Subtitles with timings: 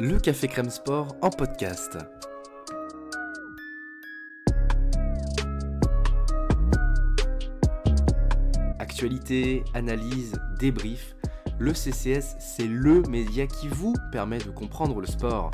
[0.00, 1.98] Le Café Crème Sport en podcast.
[8.78, 11.14] Actualité, analyse, débrief.
[11.58, 15.50] Le CCS, c'est le média qui vous permet de comprendre le sport.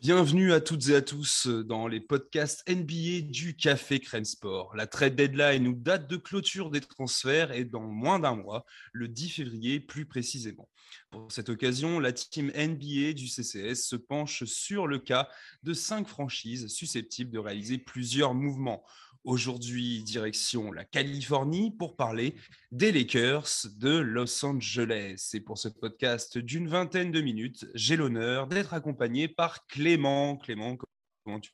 [0.00, 4.74] Bienvenue à toutes et à tous dans les podcasts NBA du Café Crème Sport.
[4.74, 9.08] La trade deadline ou date de clôture des transferts est dans moins d'un mois, le
[9.08, 10.70] 10 février plus précisément.
[11.10, 15.28] Pour cette occasion, la team NBA du CCS se penche sur le cas
[15.64, 18.82] de cinq franchises susceptibles de réaliser plusieurs mouvements.
[19.24, 22.34] Aujourd'hui, direction la Californie pour parler
[22.72, 25.30] des Lakers de Los Angeles.
[25.34, 30.36] Et pour ce podcast d'une vingtaine de minutes, j'ai l'honneur d'être accompagné par Clément.
[30.36, 30.76] Clément,
[31.24, 31.52] comment tu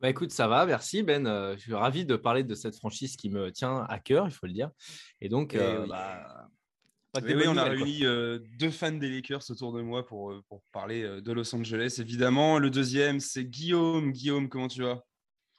[0.00, 1.26] bah écoute, ça va, merci Ben.
[1.26, 4.32] Euh, je suis ravi de parler de cette franchise qui me tient à cœur, il
[4.32, 4.70] faut le dire.
[5.22, 6.46] Et donc, euh, bah,
[7.22, 11.02] oui, on a réuni euh, deux fans des Lakers autour de moi pour, pour parler
[11.22, 12.58] de Los Angeles, évidemment.
[12.58, 14.12] Le deuxième, c'est Guillaume.
[14.12, 15.02] Guillaume, comment tu vas?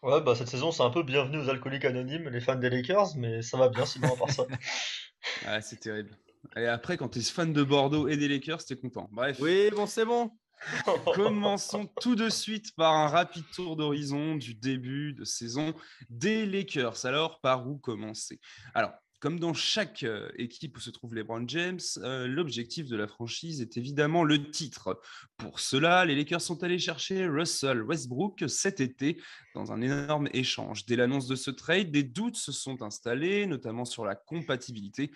[0.06, 3.18] Ouais, bah cette saison, c'est un peu bienvenue aux alcooliques anonymes, les fans des Lakers,
[3.18, 4.46] mais ça va bien sinon à part ça.
[5.48, 6.16] ah, c'est terrible.
[6.56, 9.10] Et après, quand tu es fan de Bordeaux et des Lakers, t'es content.
[9.12, 9.40] Bref.
[9.40, 10.30] Oui, bon, c'est bon.
[11.16, 15.74] Commençons tout de suite par un rapide tour d'horizon du début de saison
[16.12, 17.04] des Lakers.
[17.08, 18.40] Alors, par où commencer?
[18.76, 18.92] Alors,
[19.26, 23.60] comme dans chaque euh, équipe où se trouve LeBron James, euh, l'objectif de la franchise
[23.60, 25.02] est évidemment le titre.
[25.38, 29.20] Pour cela, les Lakers sont allés chercher Russell Westbrook cet été
[29.56, 30.86] dans un énorme échange.
[30.86, 35.12] Dès l'annonce de ce trade, des doutes se sont installés, notamment sur la compatibilité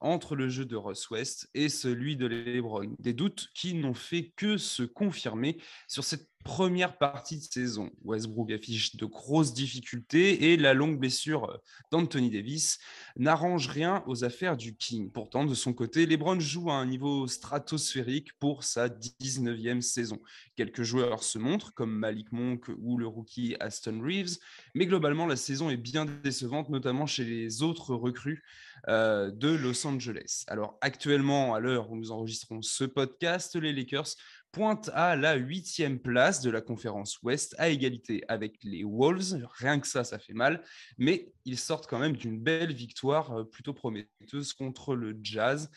[0.00, 2.94] entre le jeu de Russ West et celui de LeBron.
[2.98, 7.90] Des doutes qui n'ont fait que se confirmer sur cette première partie de saison.
[8.04, 11.58] Westbrook affiche de grosses difficultés et la longue blessure
[11.90, 12.78] d'Anthony Davis
[13.16, 15.10] n'arrange rien aux affaires du King.
[15.10, 20.20] Pourtant, de son côté, LeBron joue à un niveau stratosphérique pour sa 19e saison.
[20.54, 24.38] Quelques joueurs se montrent, comme Malik Monk ou le rookie Aston Reeves,
[24.74, 28.42] mais globalement, la saison est bien décevante, notamment chez les autres recrues
[28.88, 30.44] euh, de Los Angeles.
[30.48, 34.16] Alors actuellement, à l'heure où nous enregistrons ce podcast, les Lakers
[34.54, 39.44] pointe à la huitième place de la conférence Ouest, à égalité avec les Wolves.
[39.58, 40.62] Rien que ça, ça fait mal.
[40.96, 45.70] Mais ils sortent quand même d'une belle victoire euh, plutôt prometteuse contre le Jazz.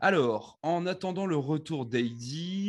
[0.00, 2.12] Alors, en attendant le retour d'AD,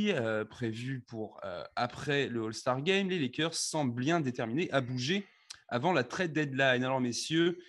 [0.10, 5.28] euh, prévu pour euh, après le All-Star Game, les Lakers semblent bien déterminés à bouger
[5.68, 6.84] avant la trade deadline.
[6.84, 7.60] Alors, messieurs,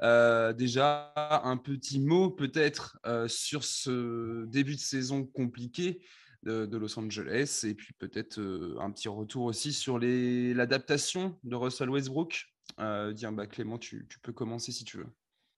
[0.00, 1.12] déjà,
[1.44, 2.98] un petit mot peut-être
[3.28, 6.00] sur ce début de saison compliqué
[6.44, 7.64] de, Los Angeles.
[7.64, 12.46] Et puis peut-être euh, un petit retour aussi sur l'adaptation de Russell Westbrook.
[12.80, 15.06] Euh, bah, Clément, tu, peux commencer si tu veux.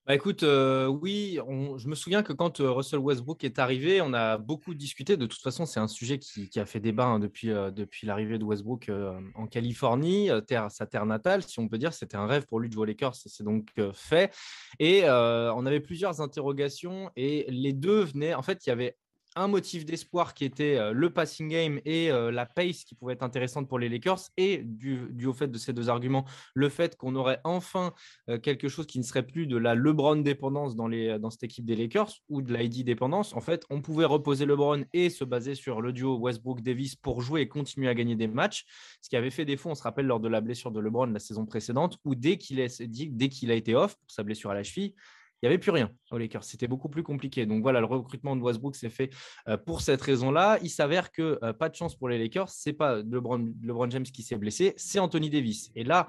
[0.06, 1.40] Bah écoute, euh, oui,
[1.78, 5.16] je me souviens que quand euh, Russell Westbrook est arrivé, on a beaucoup discuté.
[5.16, 8.44] De toute façon, c'est un sujet qui, a fait débat hein, depuis, depuis l'arrivée de
[8.44, 8.88] Westbrook
[9.34, 11.92] en Californie, terre, sa terre natale, si on peut dire.
[11.92, 14.32] C'était un rêve pour lui de jouer aux Lakers, c'est donc fait.
[14.78, 18.34] Et on avait plusieurs interrogations et les deux venaient.
[18.34, 18.96] En fait, il y avait
[19.36, 23.12] un motif d'espoir qui était euh, le passing game et euh, la pace qui pouvait
[23.12, 26.24] être intéressante pour les Lakers, et du, au fait de ces deux arguments,
[26.54, 27.92] le fait qu'on aurait enfin
[28.28, 30.88] euh, quelque chose qui ne serait plus de la LeBron dépendance dans,
[31.30, 33.34] cette équipe des Lakers ou de l'ID dépendance.
[33.34, 37.42] En fait, on pouvait reposer LeBron et se baser sur le duo Westbrook-Davis pour jouer
[37.42, 38.64] et continuer à gagner des matchs,
[39.02, 41.18] ce qui avait fait défaut, on se rappelle, lors de la blessure de LeBron la
[41.18, 45.25] saison précédente, où dès qu'il a été off pour sa blessure à la cheville, il
[45.46, 46.44] n'y avait plus rien aux Lakers.
[46.44, 47.46] C'était beaucoup plus compliqué.
[47.46, 49.10] Donc voilà, le recrutement de Westbrook s'est fait
[49.48, 50.58] euh, pour cette raison-là.
[50.62, 52.48] Il s'avère que euh, pas de chance pour les Lakers.
[52.48, 55.70] C'est pas LeBron, LeBron James qui s'est blessé, c'est Anthony Davis.
[55.74, 56.08] Et là,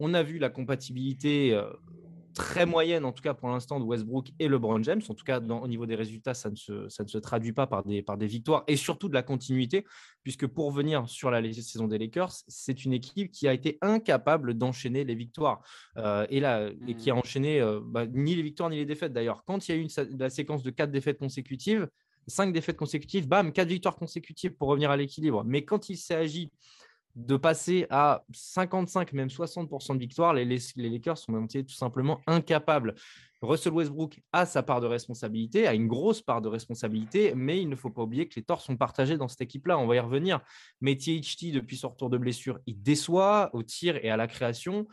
[0.00, 1.64] on a vu la compatibilité euh,
[2.38, 5.02] très moyenne, en tout cas pour l'instant, de Westbrook et LeBron James.
[5.08, 7.66] En tout cas, au niveau des résultats, ça ne, se, ça ne se traduit pas
[7.66, 9.84] par des, par des victoires et surtout de la continuité,
[10.22, 14.54] puisque pour venir sur la saison des Lakers, c'est une équipe qui a été incapable
[14.54, 15.60] d'enchaîner les victoires
[15.96, 17.18] euh, et, là, et qui a mmh.
[17.18, 19.12] enchaîné euh, bah, ni les victoires ni les défaites.
[19.12, 21.88] D'ailleurs, quand il y a eu une, la séquence de quatre défaites consécutives,
[22.28, 25.42] cinq défaites consécutives, bam, quatre victoires consécutives pour revenir à l'équilibre.
[25.44, 26.52] Mais quand il s'agit
[27.18, 30.44] de passer à 55, même 60% de victoire, les,
[30.76, 32.94] Lakers sont montés tout simplement incapables.
[33.42, 37.68] Russell Westbrook a sa part de responsabilité, a une grosse part de responsabilité, mais il
[37.68, 39.78] ne faut pas oublier que les torts sont partagés dans cette équipe-là.
[39.78, 40.40] On va y revenir.
[40.80, 44.86] Mais THT, depuis son retour de blessure, il déçoit au tir et à la création.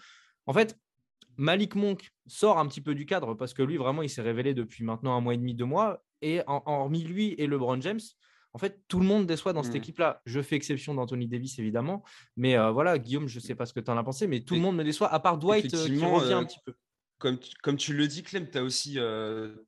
[0.48, 0.80] En fait,
[1.38, 4.56] Malik Monk sort un petit peu du cadre parce que lui, vraiment, il s'est révélé
[4.56, 6.04] depuis maintenant un mois et demi, deux mois.
[6.22, 8.00] Et hormis lui et LeBron James,
[8.56, 9.78] en fait, tout le monde déçoit dans cette mmh.
[9.78, 10.22] équipe-là.
[10.26, 12.06] Je fais exception d'Anthony Davis, évidemment.
[12.38, 14.46] Mais euh, voilà, Guillaume, je ne sais pas ce que tu en as pensé, mais
[14.46, 16.74] tout le monde me déçoit, à part Dwight euh, qui revient un petit peu.
[17.18, 18.98] comme, tu, comme tu le dis, Clem, tu as aussi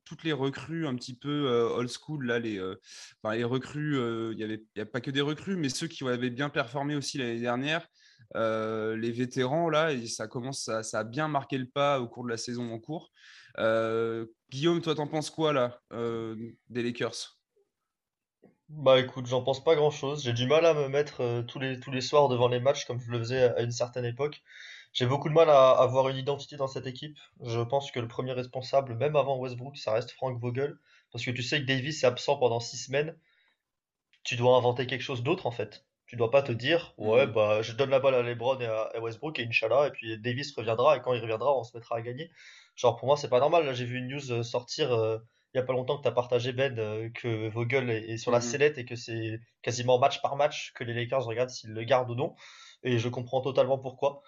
[0.06, 2.24] toutes les recrues un petit peu old school.
[2.24, 2.58] Là, les,
[3.30, 3.98] les recrues,
[4.32, 6.96] il n'y avait y a pas que des recrues, mais ceux qui avaient bien performé
[6.96, 7.86] aussi l'année dernière.
[8.34, 12.24] les vétérans, là, et ça commence, ça, ça, a bien marqué le pas au cours
[12.24, 13.12] de la saison en cours.
[14.48, 17.37] Guillaume, toi, t'en penses quoi là des Lakers?
[18.68, 20.24] Bah écoute, j'en pense pas grand-chose.
[20.24, 23.00] J'ai du mal à me mettre tous les, tous les soirs devant les matchs comme
[23.00, 24.42] je le faisais à une certaine époque.
[24.92, 27.16] J'ai beaucoup de mal à avoir une identité dans cette équipe.
[27.44, 30.76] Je pense que le premier responsable, même avant Westbrook, ça reste Frank Vogel.
[31.12, 33.16] Parce que tu sais que Davis est absent pendant six semaines.
[34.24, 35.84] Tu dois inventer quelque chose d'autre en fait.
[36.06, 37.32] Tu dois pas te dire, ouais, mhm.
[37.32, 40.54] bah je donne la balle à LeBron et à Westbrook et Inch'Allah, et puis Davis
[40.56, 42.30] reviendra, et quand il reviendra, on se mettra à gagner.
[42.76, 43.66] Genre pour moi, c'est pas normal.
[43.66, 45.18] Là, j'ai vu une news euh, sortir euh,
[45.54, 48.30] il y a pas longtemps que tu as partagé, Ben, euh, que Vogel est, sur
[48.30, 48.44] la mhm.
[48.44, 52.10] sellette et que c'est quasiment match par match que les Lakers regardent s'ils le gardent
[52.10, 52.34] ou non.
[52.82, 54.22] Et je comprends totalement pourquoi.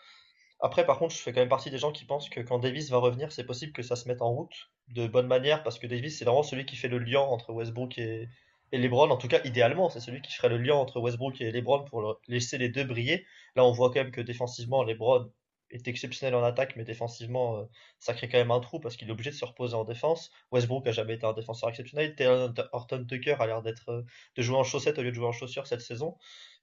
[0.61, 2.91] Après, par contre, je fais quand même partie des gens qui pensent que quand Davis
[2.91, 5.87] va revenir, c'est possible que ça se mette en route de bonne manière parce que
[5.87, 8.29] Davis, c'est vraiment celui qui fait le lien entre Westbrook et,
[8.73, 9.11] LeBron.
[9.11, 12.21] En tout cas, idéalement, c'est celui qui ferait le lien entre Westbrook et LeBron pour
[12.29, 13.27] laisser les deux briller.
[13.57, 15.29] Là, on voit quand même que défensivement, LeBron
[15.71, 17.65] est exceptionnel en attaque, mais défensivement, euh,
[17.99, 20.31] ça crée quand même un trou parce qu'il est obligé de se reposer en défense.
[20.53, 22.15] Westbrook a jamais été un défenseur exceptionnel.
[22.15, 24.03] Taylor Horton Tucker a l'air d'être euh,
[24.37, 26.17] de jouer en chaussettes au lieu de jouer en chaussures cette saison.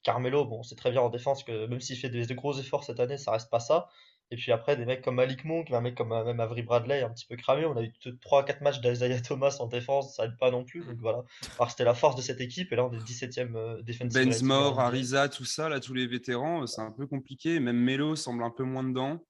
[0.04, 3.00] Carmelo, bon, c'est très bien en défense que même s'il fait des, gros efforts cette
[3.00, 3.90] année, ça reste pas ça.
[4.30, 7.02] Et puis après, des mecs comme Malik Monk, un mec comme euh, même Avery Bradley,
[7.02, 7.66] un petit peu cramé.
[7.66, 10.84] On a eu 3-4 matchs d'Isaiah Thomas en défense, ça aide pas non plus.
[10.84, 11.24] Donc voilà.
[11.58, 14.22] Alors c'était la force de cette équipe, et là on est 17ème euh, defensive.
[14.22, 17.62] Benzmore, Ariza, tout ça, là, tous les vétérans, euh, c'est un peu compliqué.
[17.62, 19.24] Même Melo semble un peu moins dedans.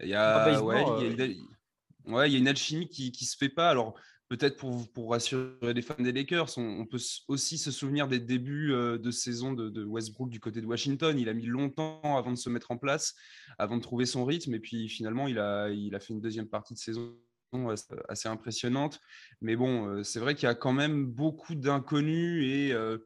[0.00, 3.10] Il y a, ah, ouais, il y a, ouais, il y a une alchimie qui,
[3.10, 3.68] qui se fait pas.
[3.68, 3.94] Alors,
[4.28, 6.98] peut-être pour, pour rassurer les fans des Lakers, on, peut
[7.28, 11.18] aussi se souvenir des débuts euh, de saison de, Westbrook du côté de Washington.
[11.18, 13.14] Il a mis longtemps avant de se mettre en place,
[13.58, 14.54] avant de trouver son rythme.
[14.54, 17.16] Et puis finalement, il a, il a fait une deuxième partie de saison
[18.08, 19.00] assez impressionnante.
[19.40, 22.98] Mais bon, euh, c'est vrai qu'il y a quand même beaucoup d'inconnus et, euh,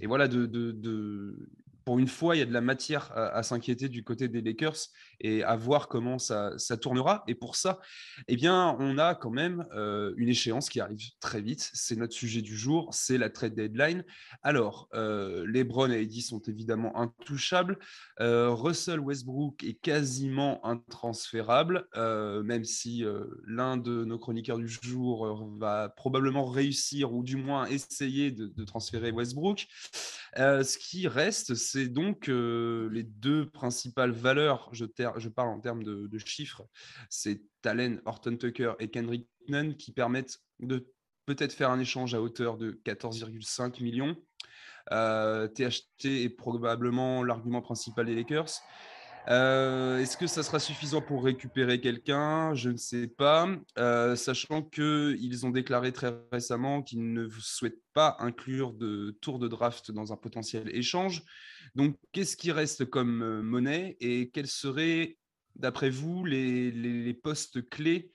[0.00, 1.50] et voilà, de, de,
[1.88, 4.76] pour une fois, il y a de la matière à, s'inquiéter du côté des Lakers
[5.20, 7.24] et à voir comment ça, tournera.
[7.26, 7.80] Et pour ça,
[8.26, 11.70] eh bien, on a quand même euh, une échéance qui arrive très vite.
[11.72, 14.04] C'est notre sujet du jour, c'est la trade deadline.
[14.42, 17.78] Alors, euh, LeBron et Eddie sont évidemment intouchables.
[18.20, 23.02] Euh, Russell Westbrook est quasiment intransférable, même si
[23.46, 29.10] l'un de nos chroniqueurs du jour va probablement réussir ou du moins essayer de transférer
[29.10, 29.66] Westbrook.
[30.36, 34.84] Ce qui reste, c'est donc les deux principales valeurs, je,
[35.28, 36.62] parle en termes de, chiffres,
[37.08, 40.92] c'est Talen, Horton Tucker et Kendrick Nunn qui permettent de
[41.26, 44.16] peut-être faire un échange à hauteur de 14,5 millions.
[44.90, 48.62] THT est probablement l'argument principal des Lakers.
[49.28, 52.54] Euh, est-ce que ça sera suffisant pour récupérer quelqu'un?
[52.54, 53.46] Je ne sais pas,
[53.78, 59.46] euh, sachant qu'ils ont déclaré très récemment qu'ils ne souhaitent pas inclure de tour de
[59.46, 61.22] draft dans un potentiel échange.
[61.74, 65.18] Donc, qu'est-ce qui reste comme euh, monnaie et quels seraient,
[65.56, 68.10] d'après vous, les, postes clés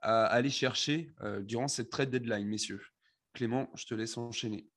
[0.00, 1.12] à aller chercher
[1.42, 2.82] durant cette trade deadline, messieurs?
[3.32, 4.68] Clément, je te laisse enchaîner.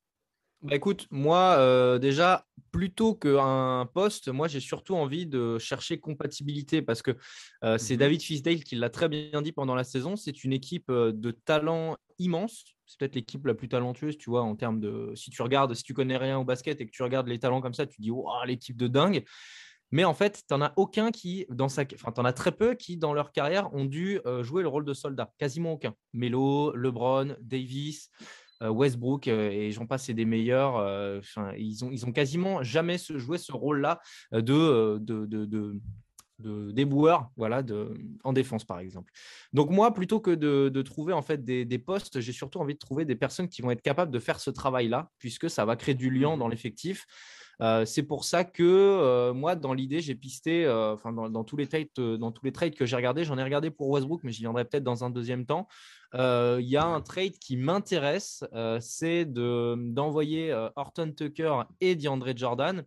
[0.64, 6.84] Bah écoute, moi, euh, déjà, plutôt qu'un poste, moi, j'ai surtout envie de chercher compatibilité
[6.84, 7.18] parce que
[7.64, 10.16] euh, c'est mmh David Fisdale qui l'a très bien dit pendant la saison.
[10.16, 12.64] C'est une équipe euh, de talent immense.
[12.86, 15.12] C'est peut-être l'équipe la plus talentueuse, tu vois, en termes de.
[15.16, 17.62] Si tu regardes, si tu connais rien au basket et que tu regardes les talents
[17.62, 19.24] comme ça, tu dis, waouh, l'équipe de dingue.
[19.90, 21.86] Mais en fait, tu n'en as aucun qui, dans sa...
[21.96, 24.86] enfin, tu en as très peu qui, dans leur carrière, ont dû jouer le rôle
[24.86, 25.34] de soldat.
[25.38, 25.96] Quasiment aucun.
[26.14, 28.10] Melo, LeBron, Davis.
[28.62, 30.78] Euh, Westbrook euh, et j'en passe, c'est des meilleurs.
[30.78, 31.20] Euh,
[31.58, 34.00] ils, ont, ils ont quasiment jamais joué ce rôle-là
[34.32, 39.12] de, de, de, de déboueur voilà, de, en défense, par exemple.
[39.54, 42.80] Donc moi, plutôt que de, trouver en fait des, des postes, j'ai surtout envie de
[42.80, 45.96] trouver des personnes qui vont être capables de faire ce travail-là, puisque ça va créer
[45.96, 47.06] du lien dans l'effectif.
[47.86, 51.90] C'est pour ça que moi, dans l'idée, j'ai pisté, enfin dans, dans, tous les trades,
[51.96, 54.66] dans tous les trades que j'ai regardés, j'en ai regardé pour Westbrook, mais j'y viendrai
[54.66, 55.68] peut-être dans un deuxième temps.
[56.14, 58.44] Il y a un trade qui m'intéresse,
[58.80, 62.84] c'est d'envoyer Horton Tucker et DeAndre Jordan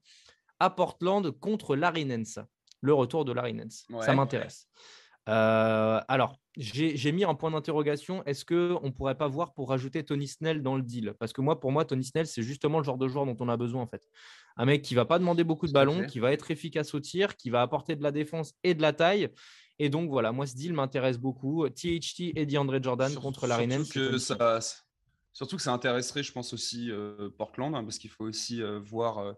[0.60, 2.38] à Portland contre Larry Nance.
[2.80, 3.86] Le retour de Larry Nance.
[4.00, 4.68] Ça m'intéresse.
[5.26, 8.22] Alors, j'ai mis un point d'interrogation.
[8.24, 11.14] Est-ce qu'on ne pourrait pas voir pour rajouter Tony Snell dans le deal?
[11.18, 13.48] Parce que moi, pour moi, Tony Snell, c'est justement le genre de joueur dont on
[13.48, 14.06] a besoin en fait.
[14.56, 17.36] Un mec qui va pas demander beaucoup de ballons, qui va être efficace au tir,
[17.36, 19.30] qui va apporter de la défense et de la taille
[19.78, 21.68] et donc voilà, moi ce deal m'intéresse beaucoup.
[21.68, 24.60] THT et DeAndre Jordan contre la Surtout que, ça,
[25.32, 28.78] surtout que ça intéresserait, je pense, aussi euh, Portland, hein, parce qu'il faut aussi euh,
[28.78, 29.32] voir euh,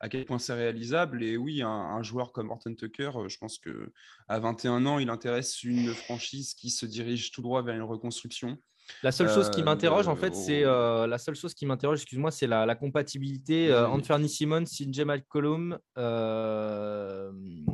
[0.00, 1.22] à quel point c'est réalisable.
[1.22, 3.92] Et oui, un, joueur comme Horton Tucker, je pense que
[4.28, 8.58] à 21 ans, il intéresse une franchise qui se dirige tout droit vers une reconstruction.
[9.02, 12.46] La seule chose qui m'interroge, en fait, c'est la seule chose qui m'interroge, excuse-moi, c'est
[12.46, 15.78] la, compatibilité euh, Anthony Simmons, CJ McCollum,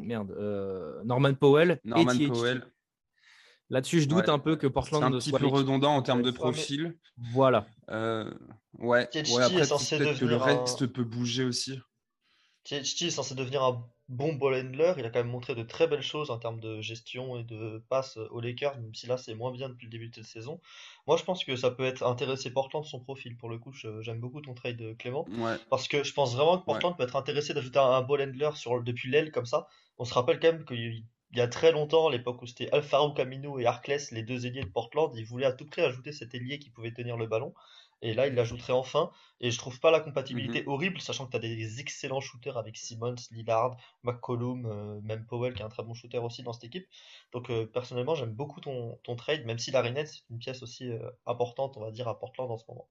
[0.03, 2.65] merde, Norman Powell Norman Powell.
[3.71, 6.97] Là-dessus, je doute un peu que Portland un petit peu redondant en termes de profil.
[7.33, 7.67] Voilà.
[7.91, 8.31] Euh,
[8.79, 9.09] ouais.
[9.15, 9.43] ouais.
[9.43, 11.79] Après, peut-être que le reste peut bouger aussi.
[12.65, 14.95] THT est censé devenir un bon ball handler.
[14.99, 17.83] Il a quand même montré de très belles choses en termes de gestion et de
[17.89, 20.61] passe aux Lakers, même si là c'est moins bien depuis le début de cette saison.
[21.07, 23.37] Moi, je pense que ça peut être intéressé Portland son profil.
[23.37, 25.27] Pour le coup, j'aime beaucoup ton trade, Clément.
[25.71, 28.83] Parce que je pense vraiment que Portland peut être intéressé d'ajouter un, ball handler sur,
[28.83, 29.69] depuis l'aile comme ça.
[29.99, 32.71] On se rappelle quand même qu'il il y a très longtemps, à l'époque où c'était
[32.73, 36.13] Alfaro Camino et Arclès, les deux ailiers de Portland, ils voulaient à tout prix ajouter
[36.13, 37.55] cet ailier qui pouvait tenir le ballon.
[38.03, 39.11] Et là, il l'ajouterait enfin.
[39.41, 40.69] Et je trouve pas la compatibilité mhm.
[40.69, 45.55] horrible, sachant que tu as des excellents shooters avec Simmons, Lillard, McCollum, euh, même Powell
[45.55, 46.87] qui est un très bon shooter aussi dans cette équipe.
[47.33, 50.63] Donc euh, personnellement, j'aime beaucoup ton, ton, trade, même si la Rinette, c'est une pièce
[50.63, 52.89] aussi euh, importante, on va dire, à Portland en ce moment.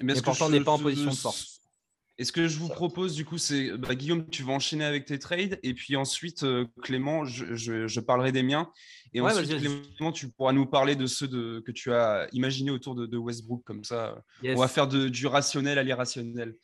[0.00, 1.51] Mais, Portland n'est pas en position de force.
[2.22, 5.06] Et ce que je vous propose, du coup, c'est bah, Guillaume, tu vas enchaîner avec
[5.06, 5.58] tes trades.
[5.64, 8.70] Et puis ensuite, euh, Clément, je, parlerai des miens.
[9.12, 9.58] Et ensuite,
[9.96, 13.64] Clément, tu pourras nous parler de ceux de, que tu as imaginés autour de, Westbrook.
[13.64, 16.54] Comme ça, on va faire de, du rationnel à l'irrationnel.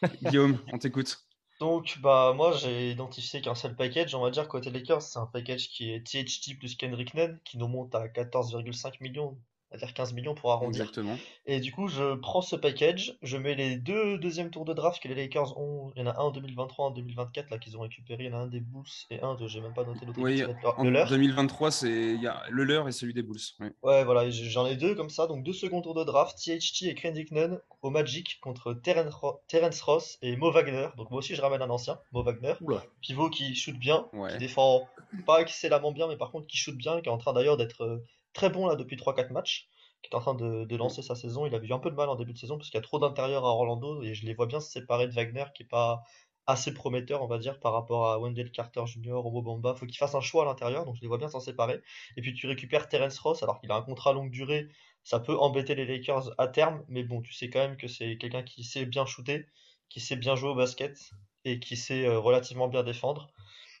[0.22, 1.18] Guillaume, on t'écoute.
[1.60, 4.14] Donc, bah, moi, j'ai identifié qu'un seul package.
[4.14, 7.58] On va dire côté Lakers, c'est un package qui est THT plus Kendrick Nunn, qui
[7.58, 9.36] nous monte à 14,5 millions
[9.72, 10.82] c'est-à-dire 15 millions pour arrondir.
[10.82, 11.16] Exactement.
[11.46, 15.02] Et du coup, je prends ce package, je mets les deux deuxièmes tours de draft
[15.02, 15.92] que les Lakers ont.
[15.96, 18.24] Il y en a un en 2023, en 2024, là, qu'ils ont récupéré.
[18.24, 20.20] Il y en a un des Bulls et un de, j'ai même pas noté l'autre.
[20.20, 23.40] Oui, en 2023, c'est il y a le leur et celui des Bulls.
[23.82, 25.26] Ouais, voilà, j'en ai deux comme ça.
[25.26, 30.18] Donc deux seconds tours de draft, THT et Kendrick Nunn au Magic contre Terence Ross
[30.22, 30.88] et Mo Wagner.
[30.96, 32.54] Donc moi aussi, je ramène un ancien, Mo Wagner.
[33.00, 34.88] Pivot qui shoot bien, qui défend
[35.26, 37.82] pas excellemment bien, mais par contre qui shoot bien, qui est en train d'ailleurs d'être
[37.82, 39.68] euh, très bon là depuis 3-4 matchs,
[40.02, 41.46] qui est en train de, lancer sa saison.
[41.46, 42.82] Il a eu un peu de mal en début de saison parce qu'il y a
[42.82, 45.66] trop d'intérieur à Orlando et je les vois bien se séparer de Wagner qui est
[45.66, 46.02] pas
[46.46, 49.74] assez prometteur, on va dire, par rapport à Wendell Carter Jr., Robo Bamba.
[49.74, 51.80] Faut qu'il fasse un choix à l'intérieur, donc je les vois bien s'en séparer.
[52.16, 54.68] Et puis tu récupères Terence Ross alors qu'il a un contrat longue durée.
[55.04, 58.16] Ça peut embêter les Lakers à terme, mais bon, tu sais quand même que c'est
[58.18, 59.46] quelqu'un qui sait bien shooter,
[59.88, 60.96] qui sait bien jouer au basket
[61.44, 63.28] et qui sait euh, relativement bien défendre.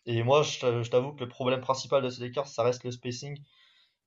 [0.06, 3.38] Et moi, je t'avoue que le problème principal de ces Lakers, ça reste le spacing.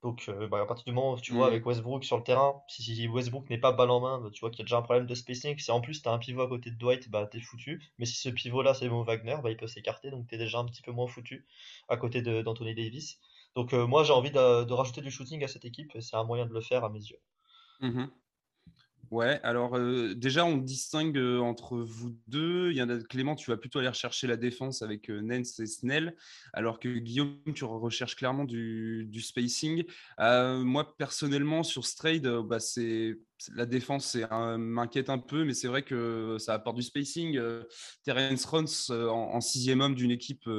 [0.05, 1.49] Donc, euh, bah, à partir du moment où tu vois, mm.
[1.49, 4.51] avec Westbrook sur le terrain, si, Westbrook n'est pas balle en main, bah, tu vois
[4.51, 5.57] qu'il y a déjà un problème de spacing.
[5.57, 7.81] Si en plus tu as un pivot à côté de Dwight, bah t'es foutu.
[7.97, 10.65] Mais si ce pivot-là, c'est Mo Wagner, bah, il peut s'écarter, donc t'es déjà un
[10.65, 11.47] petit peu moins foutu
[11.89, 13.17] à côté d'Anthony Davis.
[13.55, 16.45] Donc, euh, moi, j'ai envie de, rajouter du shooting à cette équipe, c'est un moyen
[16.45, 17.19] de le faire à mes yeux.
[17.81, 18.07] Mm-hmm.
[19.11, 22.71] Ouais, alors euh, déjà on distingue euh, entre vous deux.
[22.71, 25.59] Il y en a Clément, tu vas plutôt aller rechercher la défense avec euh, Nance
[25.59, 26.15] et Snell,
[26.53, 29.83] alors que Guillaume, tu recherches clairement du, spacing.
[30.19, 33.17] moi personnellement sur ce trade, bah, c'est
[33.53, 34.17] la défense
[34.57, 37.39] m'inquiète un peu, mais c'est vrai que ça apporte du spacing.
[38.03, 40.49] Terence Rons en, sixième homme d'une équipe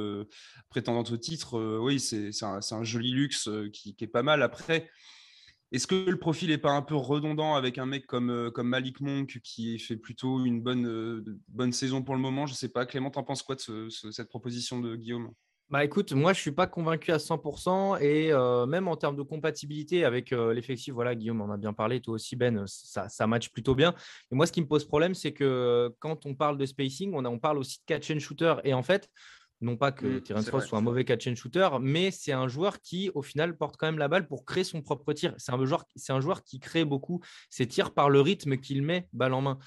[0.69, 4.41] prétendante au titre, oui, c'est un, joli luxe qui, qui, est pas mal.
[4.43, 4.89] Après,
[5.71, 9.01] est-ce que le profil n'est pas un peu redondant avec un mec comme, euh, Malik
[9.01, 12.45] Monk qui fait plutôt une bonne, euh, bonne saison pour le moment?
[12.45, 12.85] Je ne sais pas.
[12.85, 15.31] Clément, t'en penses quoi de cette proposition de Guillaume?
[15.69, 19.21] Bah écoute, moi je suis pas convaincu à 100% et euh, même en termes de
[19.21, 23.49] compatibilité avec l'effectif, voilà Guillaume en a bien parlé, toi aussi Ben, ça, ça match
[23.49, 23.93] plutôt bien.
[24.31, 27.25] Et moi ce qui me pose problème, c'est que quand on parle de spacing, on,
[27.25, 29.09] on parle aussi de catch and shooter et en fait,
[29.61, 32.47] non pas que mmh, Terence Ross soit un mauvais catch and shooter, mais c'est un
[32.47, 35.33] joueur qui, au final, porte quand même la balle pour créer son propre tir.
[35.37, 38.81] C'est un joueur, c'est un joueur qui crée beaucoup ses tirs par le rythme qu'il
[38.83, 39.59] met balle en main.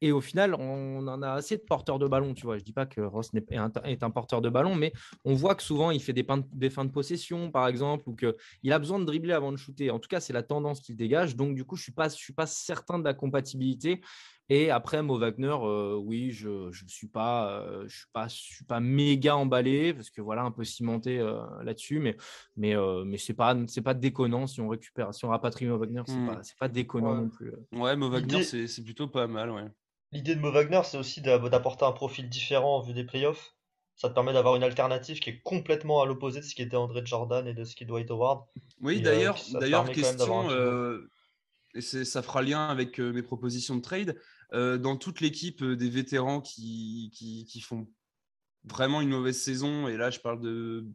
[0.00, 2.34] Et au final, on en a assez de porteurs de ballon.
[2.34, 4.92] Tu vois, je dis pas que Ross est un, est un porteur de ballon, mais
[5.24, 8.72] on voit que souvent il fait des, des fins de possession, par exemple, ou qu'il
[8.72, 9.90] a besoin de dribbler avant de shooter.
[9.90, 11.36] En tout cas, c'est la tendance qu'il dégage.
[11.36, 14.02] Donc, du coup, je suis pas, je suis pas certain de la compatibilité.
[14.50, 18.34] Et après, Mo Wagner, euh, oui, je ne suis, pas, euh, je suis, pas, je
[18.34, 22.16] suis pas méga emballé parce que voilà, un peu cimenté euh, là-dessus, mais,
[22.56, 22.74] mais,
[23.06, 26.12] mais ce n'est pas, pas déconnant si on récupère, si on rapatrie Mo Wagner, ce
[26.12, 26.26] n'est mmh.
[26.26, 27.52] pas, pas déconnant non plus.
[27.72, 29.50] Ouais, Mo Wagner, c'est plutôt pas mal.
[29.50, 29.64] Ouais.
[30.12, 33.54] L'idée de Mo Wagner, c'est aussi d'apporter un profil différent en vue des playoffs.
[33.96, 36.76] Ça te permet d'avoir une alternative qui est complètement à l'opposé de ce qui était
[36.76, 38.44] André Jordan et de ce qui doit être Howard.
[38.80, 40.48] Oui, d'ailleurs, d'ailleurs question,
[41.74, 44.16] et ça fera lien avec mes propositions de trade.
[44.54, 47.10] Euh, dans toute l'équipe euh, des vétérans qui,
[47.66, 47.88] font
[48.64, 50.86] vraiment une mauvaise saison, et là je parle de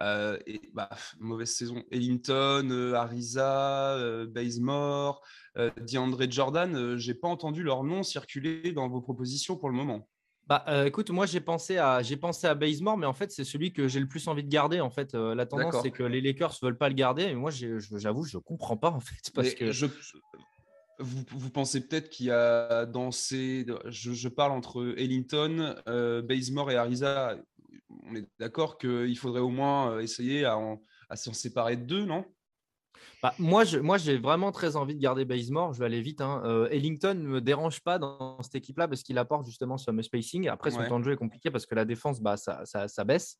[0.00, 0.38] euh,
[0.72, 5.22] bah, mauvaise saison, Ellington, Ariza, Bazemore,
[5.56, 10.08] DeAndre Jordan, j'ai pas entendu leur nom circuler dans vos propositions pour le moment.
[10.46, 13.44] Bah, euh, écoute, moi j'ai pensé à j'ai pensé à Bazemore, mais en fait c'est
[13.44, 14.80] celui que j'ai le plus envie de garder.
[14.80, 17.50] En fait, euh, la tendance c'est que les Lakers veulent pas le garder, et moi
[17.50, 19.86] j'avoue je comprends pas en fait parce que je,
[20.98, 26.22] vous, vous, pensez peut-être qu'il y a dans ces je, je parle entre Ellington, euh,
[26.22, 27.36] Bazemore et Ariza.
[28.06, 30.58] On est d'accord qu'il faudrait au moins euh, essayer à,
[31.08, 32.24] à s'en séparer de deux, non?
[33.22, 35.72] Bah, moi, je, moi, j'ai vraiment très envie de garder Bazemore.
[35.72, 36.20] Je vais aller vite.
[36.20, 36.42] Hein.
[36.44, 40.02] Euh, Ellington ne me dérange pas dans cette équipe-là parce qu'il apporte justement ce fameux
[40.02, 40.48] spacing.
[40.48, 43.38] Après, son temps de jeu est compliqué parce que la défense, bah, ça, ça, baisse.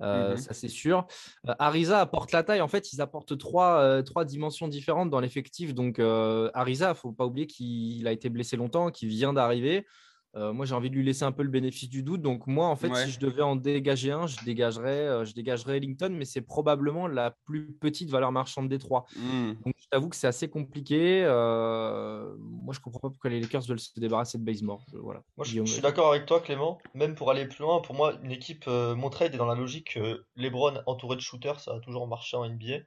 [0.00, 1.06] Euh, mmh ça, c'est sûr.
[1.48, 2.60] Euh, Ariza apporte la taille.
[2.60, 5.74] En fait, ils apportent trois, trois dimensions différentes dans l'effectif.
[5.74, 9.86] Donc, Ariza, il ne faut pas oublier qu'il a été blessé longtemps, qu'il vient d'arriver.
[10.34, 12.22] Euh, moi, j'ai envie de lui laisser un peu le bénéfice du doute.
[12.22, 15.76] Donc, moi, en fait, si je devais en dégager un, je dégagerais, euh, je dégagerais
[15.76, 19.04] Ellington, mais c'est probablement la plus petite valeur marchande des trois.
[19.16, 19.52] Mmh.
[19.64, 21.22] Donc, je t'avoue que c'est assez compliqué.
[21.24, 24.86] Euh, moi, je comprends pas pourquoi les Lakers veulent se débarrasser de Bazemore.
[24.94, 25.22] Voilà.
[25.36, 26.78] Moi, je, suis d'accord avec toi, Clément.
[26.94, 29.98] Même pour aller plus loin, pour moi, une équipe, mon trade est dans la logique
[30.36, 32.78] LeBron entouré de shooters, ça a toujours marché en NBA.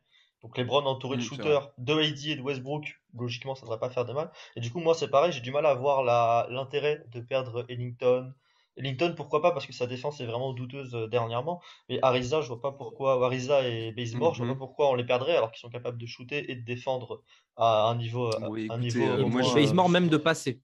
[0.46, 3.90] Donc LeBron entouré de shooters, de AD et de Westbrook, logiquement ça ne devrait pas
[3.90, 4.30] faire de mal.
[4.56, 6.04] Et du coup moi c'est pareil, j'ai du mal à voir
[6.52, 8.32] l'intérêt de perdre Ellington.
[8.78, 9.54] Ellington pourquoi pas?
[9.54, 11.64] Parce que sa défense est vraiment douteuse euh, dernièrement.
[11.90, 14.60] Mais Ariza je vois pas pourquoi, Ariza et Bazemore je vois pas mhm.
[14.60, 17.24] pourquoi on les perdrait alors qu'ils sont capables de shooter et de défendre
[17.56, 20.62] à un niveau, un niveau euh, Bazemore même de passer.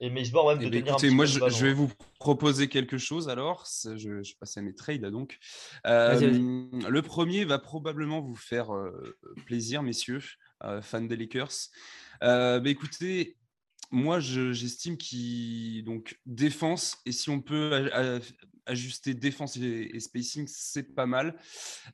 [0.00, 1.90] Et Macebar, même, ben, écoutez, moi, je, vais vous
[2.20, 3.66] proposer quelque chose alors.
[3.84, 5.38] Je, je passe à mes trades donc.
[5.86, 6.20] Euh,
[6.88, 10.22] le premier va probablement vous faire euh, plaisir, messieurs,
[10.62, 11.70] euh, fans des Lakers.
[12.20, 13.36] Bah, écoutez,
[13.90, 17.90] moi, j'estime qu'il donc défense et si on peut
[18.66, 21.34] ajuster défense et, spacing, c'est pas mal.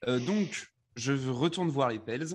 [0.07, 2.35] donc, je retourne voir les Pels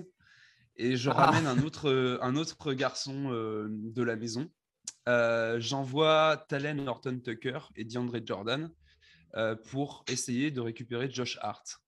[0.76, 1.14] et je ah.
[1.14, 4.50] ramène un autre, un autre garçon de la maison.
[5.08, 8.70] Euh, j'envoie Talen Norton Tucker et DeAndre Jordan
[9.34, 11.80] euh, pour essayer de récupérer Josh Hart.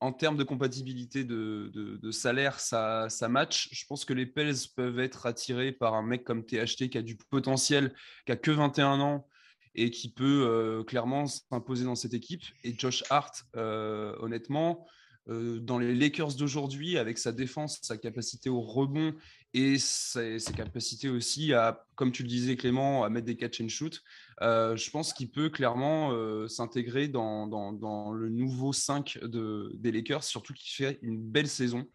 [0.00, 3.68] En termes de compatibilité de, salaire, ça, ça, match.
[3.72, 7.02] Je pense que les Pels peuvent être attirés par un mec comme THT qui a
[7.02, 7.92] du potentiel,
[8.24, 9.26] qui a que 21 ans
[9.74, 12.44] et qui peut euh, clairement s'imposer dans cette équipe.
[12.62, 14.86] Et Josh Hart, honnêtement,
[15.28, 19.14] dans les Lakers d'aujourd'hui, avec sa défense, sa capacité au rebond
[19.54, 23.68] et ses, capacités aussi à, comme tu le disais Clément, à mettre des catch and
[23.68, 24.02] shoot.
[24.42, 29.90] Euh, je pense qu'il peut clairement euh, s'intégrer dans, dans, le nouveau 5 de, des
[29.90, 31.86] Lakers, surtout qu'il fait une belle saison.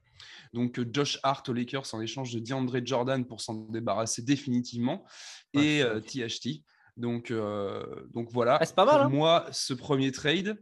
[0.54, 5.04] Donc Josh Hart aux Lakers en échange de DeAndre Jordan pour s'en débarrasser définitivement
[5.54, 6.48] et THT.
[6.48, 6.60] Euh,
[6.98, 7.34] donc,
[8.14, 9.10] donc voilà, ah, pas mal, pour hein.
[9.10, 10.58] moi, ce premier trade.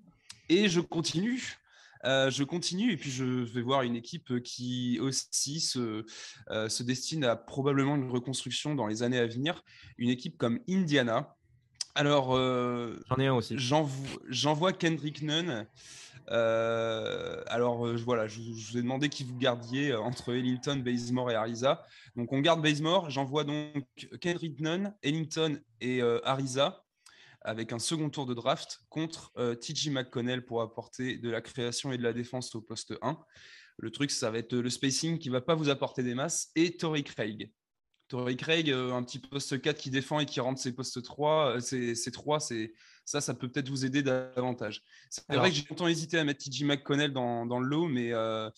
[0.49, 1.57] Et je continue
[2.05, 6.05] euh, je continue et puis je vais voir une équipe qui aussi se,
[6.49, 9.63] euh, se destine à probablement une reconstruction dans les années à venir.
[9.97, 11.35] Une équipe comme Indiana.
[11.93, 13.55] Alors, euh, j'en ai un aussi.
[13.57, 15.67] J'envoie Kendrick Nunn.
[16.27, 21.85] alors voilà, je, vous ai demandé qui vous gardiez entre Ellington, Bazemore et Ariza.
[22.15, 23.09] Donc on garde Bazemore.
[23.09, 23.85] J'envoie donc
[24.21, 26.83] Kendrick Nunn, Ellington et Ariza
[27.41, 31.91] avec un second tour de draft contre euh, TJ McConnell pour apporter de la création
[31.91, 33.17] et de la défense au poste 1.
[33.77, 36.51] Le truc, ça va être le spacing qui ne va pas vous apporter des masses
[36.55, 37.51] et Tory Craig.
[38.07, 41.61] Tory Craig, euh, un petit poste 4 qui défend et qui rentre ses postes 3,
[41.61, 42.73] c'est 3, c'est
[43.05, 44.83] ça, ça peut peut-être vous aider davantage.
[45.09, 48.13] C'est vrai que j'ai longtemps hésité à mettre TJ McConnell dans, dans le lot, mais
[48.13, 48.49] euh,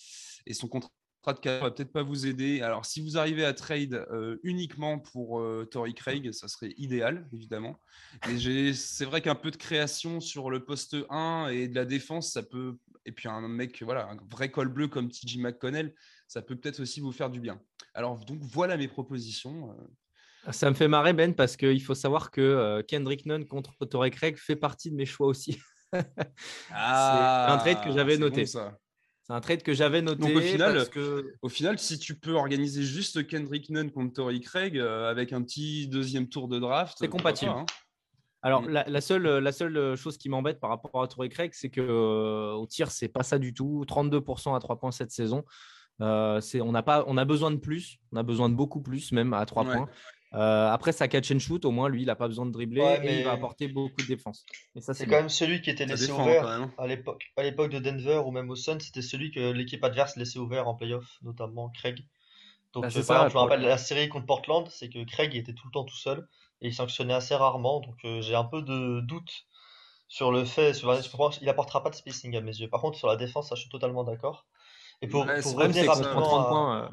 [0.46, 0.91] et son contrat
[1.31, 2.62] de va peut-être pas vous aider.
[2.62, 7.27] Alors, si vous arrivez à trade euh, uniquement pour euh, Tory Craig, ça serait idéal,
[7.31, 7.79] évidemment.
[8.27, 12.31] Mais c'est vrai qu'un peu de création sur le poste 1 et de la défense,
[12.31, 12.77] ça peut.
[13.05, 15.93] Et puis un mec, voilà, un vrai col bleu comme TJ McConnell,
[16.27, 17.62] ça peut peut-être aussi vous faire du bien.
[17.93, 19.71] Alors, donc voilà mes propositions.
[19.71, 20.51] Euh.
[20.51, 24.38] Ça me fait marrer, Ben, parce qu'il faut savoir que Kendrick Nunn contre Tory Craig
[24.38, 25.57] fait partie de mes choix aussi.
[25.93, 26.03] ah,
[27.47, 28.45] c'est un trade que j'avais noté.
[28.45, 28.77] ça.
[29.23, 30.21] C'est un trade que j'avais noté.
[30.21, 30.86] Donc au final,
[31.41, 35.41] au final, si tu peux organiser juste Kendrick Nunn contre Tory Craig euh, avec un
[35.41, 37.51] petit deuxième tour de draft, c'est compatible.
[37.51, 37.65] Hein.
[38.41, 38.83] Alors, mm.
[38.88, 42.51] la, seule, la seule chose qui m'embête par rapport à Tory Craig, c'est que euh,
[42.51, 43.86] au tir, c'est pas ça du tout.
[43.88, 45.45] 32% à 3 points cette saison.
[46.01, 47.99] Euh, on, a pas, on a besoin de plus.
[48.12, 49.89] On a besoin de beaucoup plus, même à 3 points.
[50.36, 53.00] Euh, après, sa catch and shoot, au moins, lui, il n'a pas besoin de dribbler
[53.04, 54.46] et il va apporter beaucoup de défense.
[54.80, 58.32] c'est quand même celui qui était laissé ouvert à l'époque, à l'époque de Denver ou
[58.32, 62.04] même au Sun, c'était celui que l'équipe adverse laissait ouvert en playoff, notamment Craig.
[62.74, 65.54] Donc, bah, euh, ça, je me rappelle la série contre Portland, c'est que Craig était
[65.54, 66.28] tout le temps tout seul
[66.62, 67.82] et il sanctionnait assez rarement.
[67.82, 69.46] Donc, euh, j'ai un peu de doute
[70.08, 70.74] sur le fait.
[70.74, 71.00] Sur,
[71.41, 72.69] il apportera pas de spacing à mes yeux.
[72.69, 74.48] Par contre, sur la défense, ça, je suis totalement d'accord.
[75.04, 76.89] Et pour, revenir rapidement à...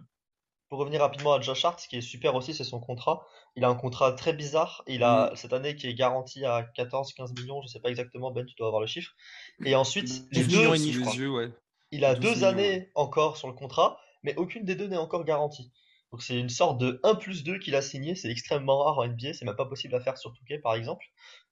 [0.70, 3.26] pour revenir rapidement à Josh Hart, ce qui est super aussi, c'est son contrat.
[3.56, 4.84] Il a un contrat très bizarre.
[4.86, 8.46] Il a cette année qui est garanti à 14-15 millions, je sais pas exactement, Ben,
[8.46, 9.12] tu dois avoir le chiffre.
[9.64, 11.12] Et ensuite, les 12 deux, millions et je demi, je crois.
[11.12, 11.28] crois.
[11.28, 11.50] ouais.
[11.90, 14.96] il a 12 deux millions, années encore sur le contrat, mais aucune des deux n'est
[14.96, 15.72] encore garantie.
[16.12, 19.06] Donc c'est une sorte de 1 plus 2 qu'il a signé, c'est extrêmement rare en
[19.06, 21.04] NBA, c'est même pas possible à faire sur 2K par exemple,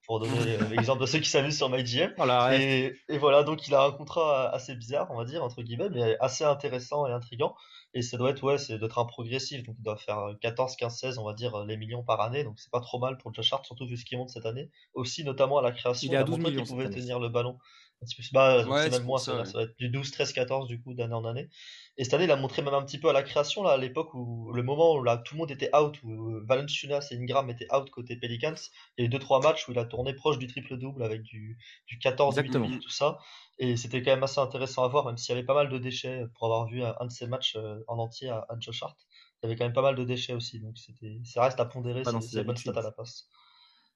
[0.05, 2.15] pour donner l'exemple de ceux qui s'amusent sur MyGM.
[2.17, 2.63] Voilà, reste.
[2.63, 5.91] Et, et voilà, donc il a un contrat assez bizarre, on va dire, entre guillemets,
[5.91, 7.55] mais assez intéressant et intriguant.
[7.95, 10.99] Et ça doit être, ouais, c'est d'être un progressif, donc il doit faire 14, 15,
[10.99, 13.53] 16, on va dire, les millions par année, donc c'est pas trop mal pour Josh
[13.53, 14.71] Hart, surtout vu ce qu'il monte cette année.
[14.93, 17.19] Aussi, notamment à la création, Il est à a 12 montré millions qu'il pouvait tenir
[17.19, 17.59] le ballon.
[18.01, 19.45] Un petit peu, bah, Ouais, c'est c'est même moins, ça, ça, va- ouais.
[19.45, 21.49] ça va être du 12, 13, 14 du coup d'année en année.
[21.97, 23.77] Et cette année, il a montré même un petit peu à la création, là, à
[23.77, 27.51] l'époque où le moment où là, tout le monde était out, où Valanciunas et Ingram
[27.51, 28.55] étaient out côté Pelicans,
[28.97, 31.59] il y a eu 2-3 matchs où il a tourné proche du triple-double avec du,
[31.89, 32.69] du 14, 8, Exactement.
[32.69, 33.19] 8, tout ça.
[33.59, 35.79] Et c'était quand même assez intéressant à voir, même s'il y avait pas mal de
[35.79, 38.83] déchets pour avoir vu un, un de ces matchs euh, en entier à, à Josh
[38.85, 38.97] Hart.
[39.43, 41.65] Il y avait quand même pas mal de déchets aussi, donc c'était, ça reste à
[41.65, 42.59] pondérer Pas dans ces, ses ces bonnes habitudes.
[42.59, 43.29] stats à la passe.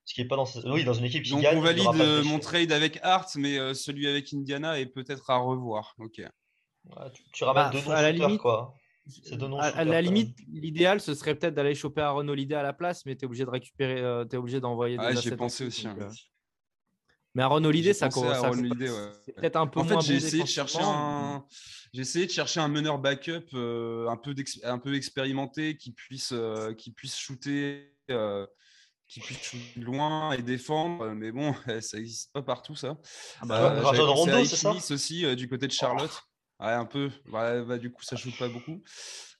[0.05, 0.47] Ce qui est pas dans.
[0.67, 3.59] Oui, dans une équipe qui Donc gagne, on valide euh, mon trade avec Hart, mais
[3.59, 5.95] euh, celui avec Indiana est peut-être à revoir.
[5.99, 6.19] Ok.
[6.19, 8.75] Ouais, tu, tu ramènes Bah, deux à la limite, quoi.
[9.33, 13.05] Deux à, la limite, l'idéal, ce serait peut-être d'aller choper Aaron Holiday à la place,
[13.07, 15.33] mais tu es obligé de récupérer, euh, tu es obligé d'envoyer des Ouais, j'y ai
[15.33, 15.85] assets pensé aussi.
[15.85, 16.09] donc, hein.
[16.09, 16.15] euh,
[17.35, 18.79] Mais Aaron Holiday, J'ai ça, pensé co- à ça ouais.
[19.25, 21.45] c'est peut-être un peu En fait, moins j'ai bon essayé de chercher un,
[21.93, 24.35] j'ai essayé de chercher un meneur backup euh, un peu
[24.65, 28.47] un peu expérimenté qui puisse euh, qui puisse shooter euh,
[29.13, 32.97] qui puisse shooter loin et défendre, euh, mais bon, ça n'existe pas partout ça.
[33.41, 36.23] Ah bah, Euh, ouais, Rajon Rondo, c'est ça aussi euh, du côté de Charlotte.
[36.61, 37.11] Ouais, un peu.
[37.31, 38.83] Ouais, bah, du coup, ça shoot pas beaucoup.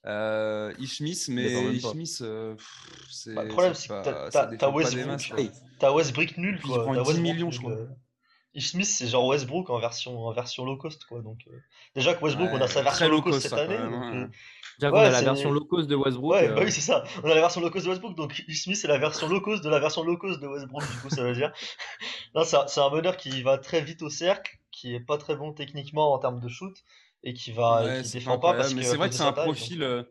[0.05, 1.73] Euh, Ishmis, mais.
[1.75, 2.55] Ishmis, euh,
[3.09, 3.33] c'est.
[3.33, 4.03] Bah, le problème, c'est que
[4.57, 5.29] t'as- Westbrook.
[5.29, 5.37] quoi.
[5.79, 6.83] T'as Westbrook nul, Puis il quoi.
[6.83, 7.71] prend T'as 10 Westbrook millions, je crois.
[7.71, 7.87] euh.
[8.55, 11.21] Ish Smith, c'est genre Westbrook en version, en version low cost, quoi.
[11.21, 11.57] Donc, euh,
[11.95, 13.77] déjà que Westbrook, on a sa Ouais, version low cost cette ça, année.
[13.79, 14.29] donc,
[14.81, 16.31] Ouais, on a la version low cost de Westbrook.
[16.33, 17.03] Ouais, euh, bah oui, c'est ça.
[17.23, 19.63] On a la version low cost de Westbrook, donc Smith, c'est la version low cost
[19.63, 21.51] de la version low cost de Westbrook, du coup, ça veut dire.
[22.35, 25.17] Non, c'est un, c'est un meneur qui va très vite au cercle, qui est pas
[25.17, 26.75] très bon techniquement en termes de shoot,
[27.23, 28.87] et qui va, Ouais, qui défend pas parce mais que.
[28.87, 29.83] c'est vrai que c'est un taille, donc, profil.
[29.83, 30.03] euh,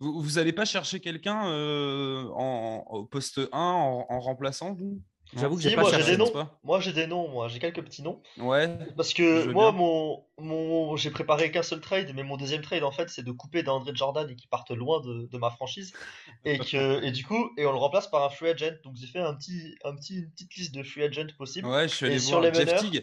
[0.00, 5.00] Vous, vous allez pas chercher quelqu'un euh, en, au poste 1 en, en remplaçant, vous?
[5.36, 6.30] J'avoue que Si, j'ai pas moi j'ai des noms.
[6.30, 6.58] pas.
[6.64, 8.20] Moi j'ai des noms, moi j'ai quelques petits noms.
[8.38, 8.68] Ouais.
[8.96, 9.78] Parce que moi, bien.
[9.80, 13.30] mon, mon, j'ai préparé qu'un seul trade, mais mon deuxième trade, en fait, c'est de
[13.32, 15.92] couper d'André Jordan et qu'il parte loin de, de ma franchise.
[16.44, 18.74] Et, que, et du coup, et on le remplace par un free agent.
[18.84, 21.68] Donc j'ai fait un petit, un petit, une petite liste de free agents possibles.
[21.68, 23.02] Ouais, je suis Et allé sur voir les Jeff meneurs.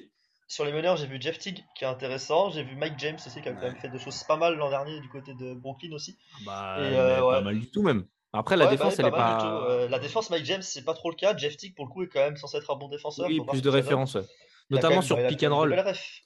[0.49, 2.49] Sur les meneurs, j'ai vu Jeff Teague qui est intéressant.
[2.51, 4.69] J'ai vu Mike James aussi qui a quand même fait des choses pas mal l'an
[4.69, 6.17] dernier du côté de Brooklyn aussi.
[6.45, 7.41] Bah, Et, euh, pas ouais.
[7.41, 8.05] mal du tout même.
[8.33, 9.49] Après, la Ouais, bah défense, ouais, elle est pas mal du pas.
[9.49, 9.65] tout.
[9.71, 11.35] Euh, la défense, Mike James, c'est pas trop le cas.
[11.35, 13.27] Jeff Teague, pour le coup, est quand même censé être un bon défenseur.
[13.27, 13.83] Oui, Faut voir plus ce de que ça donne.
[13.85, 14.21] références, ouais.
[14.69, 15.71] Il a quand Notamment même- sur bah, il a pick and roll.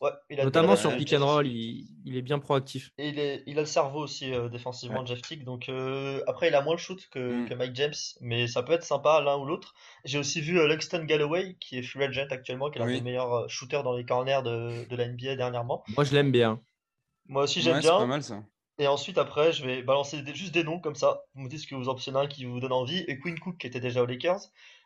[0.02, 2.90] Ouais, il a Notamment sur pick Jeff and roll, il, il est bien proactif.
[2.98, 5.44] Et il, est- il a le cerveau aussi euh, défensivement, Jeff Teague.
[5.44, 7.50] Donc euh, après, il a moins le shoot que, Mm.
[7.50, 9.76] que Mike James, mais ça peut être sympa l'un ou l'autre.
[10.06, 12.96] J'ai aussi vu euh, Langston Galloway, qui est free agent actuellement, qui est l'un Oui.
[12.96, 15.84] des meilleurs euh, shooters dans les corners de, de la NBA dernièrement.
[15.90, 16.60] Moi, je l'aime bien.
[17.28, 18.08] Moi aussi, j'aime Ouais, c'est pas bien.
[18.08, 18.42] mal ça.
[18.82, 21.22] Et ensuite, après, je vais balancer des- juste des noms comme ça.
[21.36, 23.06] Vous me dites ce que vous en pensez un qui vous donne envie.
[23.08, 24.40] Et Quinn Cook, qui était déjà aux Lakers.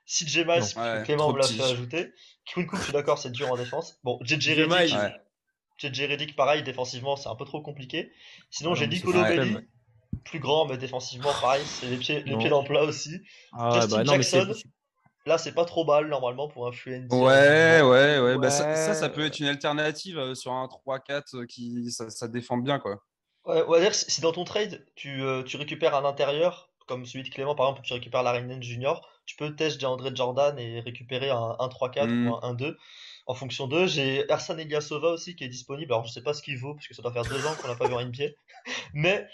[0.06, 2.12] CJ Miles, Ouais, Clément me l'a fait ajouter.
[2.46, 3.98] Quinn Cook, je suis d'accord, c'est dur en défense.
[4.04, 4.94] Bon, JJ Redick.
[4.98, 5.16] Ouais.
[5.78, 8.12] JJ Redick, pareil, défensivement, c'est un peu trop compliqué.
[8.50, 9.56] Sinon, Ah j'ai Nicolo Belli,
[10.26, 12.40] plus grand, mais défensivement, pareil, c'est les pieds, les Non.
[12.40, 13.22] pieds dans le plat aussi.
[13.54, 14.70] Ah, ouais, Justin bah, non, mais c'est- Jackson,
[15.26, 18.38] Là, c'est pas trop mal, normalement, pour un D, Ouais, ouais, ouais.
[18.38, 22.28] Bah, ça, ça, peut être une alternative euh, sur un 3-4 euh, qui ça, ça
[22.28, 23.02] défend bien, quoi.
[23.46, 26.70] Ouais, on va dire, si si dans ton trade, tu, euh, tu récupères un intérieur,
[26.88, 30.58] comme celui de Clément, par exemple, tu récupères Larry Junior, tu peux test André Jordan
[30.60, 32.28] et récupérer un 1-3-4 Mm.
[32.28, 32.78] ou un 1-2
[33.28, 33.88] en fonction d'eux.
[33.88, 35.94] J'ai Ersan Ilyasova aussi qui est disponible.
[35.94, 37.68] Alors, je sais pas ce qu'il vaut, parce que ça doit faire deux ans qu'on
[37.68, 38.26] n'a pas vu en NBA.
[38.94, 39.28] Mais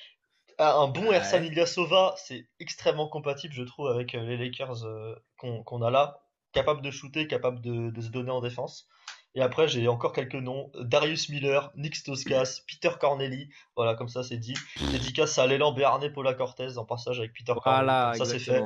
[0.59, 1.15] un bon Ouais.
[1.15, 6.19] Ersan Ilyasova, c'est extrêmement compatible, je trouve, avec euh, les Lakers euh, qu'on a là.
[6.53, 8.87] Capable de shooter, capable de, de se donner en défense.
[9.33, 10.71] Et après, j'ai encore quelques noms.
[10.79, 13.49] Darius Miller, Nick Stauskas, Peter Corneli.
[13.75, 14.55] Voilà, comme ça, c'est dit.
[14.91, 17.85] Dédicace à l'élan Béarnais Paula Cortez en passage avec Peter Corneli.
[17.85, 18.63] Voilà, Comme ça, c'est fait.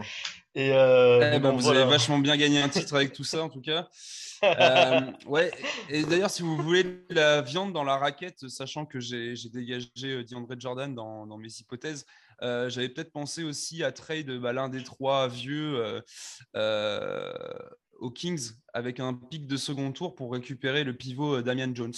[0.56, 1.82] Et euh, Eh mais ben, bon, vous voilà.
[1.82, 3.88] avez vachement bien gagné un titre avec tout ça, en tout cas.
[4.44, 5.52] Euh, ouais,
[5.90, 9.50] et d'ailleurs, si vous voulez de la viande dans la raquette, sachant que j'ai j'ai
[9.50, 12.06] dégagé euh, DeAndre Jordan dans, dans mes hypothèses,
[12.42, 16.02] euh, j'avais peut-être pensé aussi à trade bah, l'un des trois vieux euh,
[16.56, 17.34] euh,
[18.00, 21.94] aux Kings avec un pic de second tour pour récupérer le pivot euh, Damian Jones.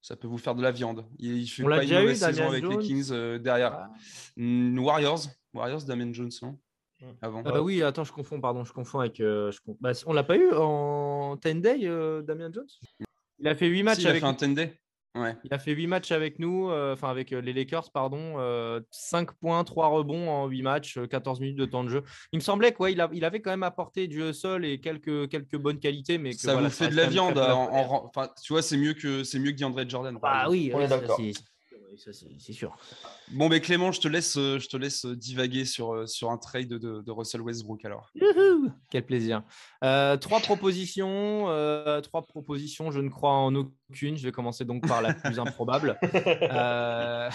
[0.00, 1.04] Ça peut vous faire de la viande.
[1.18, 3.72] Il, il fait On pas une eu, mauvaise saison Damian avec les Kings euh, derrière.
[3.74, 3.90] Ah.
[4.38, 5.20] Warriors,
[5.52, 6.58] Warriors, Damien Jones, non?
[7.22, 7.42] Avant.
[7.44, 9.20] Ah bah oui, attends, je confonds, pardon, je confonds avec.
[9.20, 12.66] euh, je conf- bah, on l'a pas eu en 10 day, euh, Damien Jones?
[13.38, 14.22] Il a fait 8 matchs Si, il a avec.
[14.22, 14.80] fait un 10 day.
[15.44, 18.18] Il a fait 8 matchs avec nous, euh, enfin avec euh, les Lakers, pardon.
[18.90, 22.02] 5 points, 3 rebonds en 8 matchs, 14 minutes de temps de jeu.
[22.32, 25.56] Il me semblait qu'il il, il avait quand même apporté du sol et quelques, quelques
[25.56, 26.18] bonnes qualités.
[26.18, 27.38] Mais que, ça vous fait de la viande.
[27.38, 30.18] Enfin, tu vois, c'est mieux que c'est mieux que DeAndre Jordan.
[30.22, 30.78] Ah oui, on
[32.06, 32.76] d'accord c'est sûr.
[33.32, 36.30] Bon, mais Clément, je te laisse, euh, je te laisse euh, divaguer sur, euh, sur
[36.30, 38.12] un trade de, Russell Westbrook alors.
[38.90, 39.42] Quel plaisir.
[39.80, 41.46] trois propositions,
[42.02, 42.90] trois propositions.
[42.90, 44.16] Je ne crois en aucune.
[44.16, 45.98] Je vais commencer donc par la plus improbable.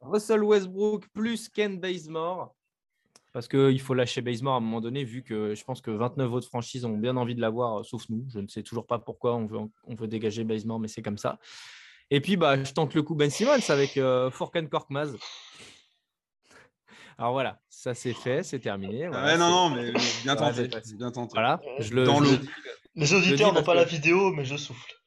[0.00, 2.54] Russell Westbrook plus Ken Bazemore.
[3.32, 6.32] Parce qu'il faut lâcher Bazemore à un moment donné, vu que je pense que 29
[6.32, 8.24] autres franchises ont bien envie de l'avoir, sauf nous.
[8.28, 11.18] Je ne sais toujours pas pourquoi on veut, on veut dégager Bazemore, mais c'est comme
[11.18, 11.38] ça.
[12.10, 15.16] Et puis, bah, je tente le coup Ben Simmons avec euh, Forken Korkmaz.
[17.18, 19.06] Alors voilà, ça c'est fait, c'est terminé.
[19.06, 19.92] non, non, mais
[20.22, 20.68] bien tenté.
[20.96, 21.32] bien tenté.
[21.34, 22.20] Voilà, je le, Dans
[22.94, 24.99] Les auditeurs n'ont pas la vidéo, mais je souffle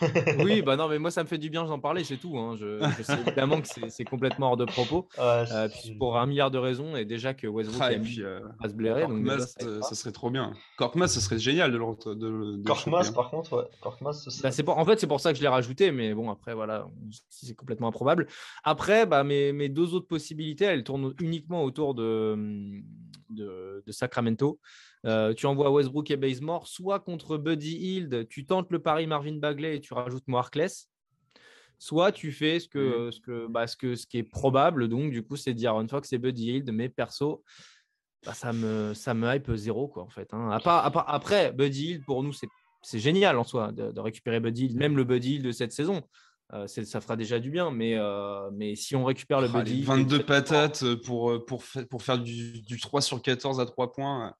[0.38, 2.36] oui, bah non, mais moi ça me fait du bien d'en parler, c'est tout.
[2.38, 2.56] Hein.
[2.58, 5.08] Je, sais évidemment que c'est complètement hors de propos.
[5.18, 9.06] Euh, pour un milliard de raisons, et déjà que Westbrook ah, puis, euh, se blairer.
[9.06, 10.52] Donc euh, ça, serait trop bien.
[10.76, 12.14] Korkmaz, ce serait génial de le.
[12.14, 13.64] De, de Korkmaz, par contre, ouais.
[13.80, 14.62] Korkmaz, ce serait...
[14.62, 16.86] bah, En fait, c'est pour ça que je l'ai rajouté, mais bon, après, voilà,
[17.28, 18.26] c'est complètement improbable.
[18.64, 22.36] Après, bah, mes, mes deux autres possibilités, elles tournent uniquement autour de,
[23.30, 24.60] de, de Sacramento.
[25.06, 29.36] Euh, tu envoies Westbrook et Bazemore, soit contre Buddy Hield, tu tentes le pari Marvin
[29.36, 30.90] Bagley et tu rajoutes Moarkless,
[31.78, 35.10] soit tu fais ce, que, ce, que, bah, ce, que, ce qui est probable, donc
[35.10, 37.42] du coup c'est D'Aaron Fox et Buddy Hield, mais perso,
[38.26, 40.28] bah, ça, me, ça me hype zéro quoi en fait.
[40.34, 40.50] Hein.
[40.64, 42.34] après, Buddy Hield pour nous
[42.82, 45.72] c'est génial en soi de, de récupérer Buddy Hield, même le Buddy Hield de cette
[45.72, 46.02] saison.
[46.52, 47.70] Euh, ça fera déjà du bien.
[47.70, 49.82] Mais, euh, mais si on récupère le ah, buddy.
[49.82, 54.34] 22 patates pour, euh, pour, pour faire du, du, 3 sur 14 à 3 points,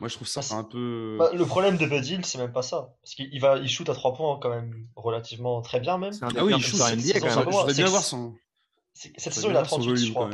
[0.00, 1.16] moi je trouve ça bah, un peu.
[1.18, 2.94] Bah, le problème de Buddy, c'est même pas ça.
[3.02, 6.12] Parce qu'il va, il shoot à 3 points quand même relativement très bien, même.
[6.22, 7.52] ah oui, il shoot à NBA quand même.
[7.52, 8.34] Je voudrais bien voir son.
[8.94, 10.30] Cette saison, il a 38, je crois.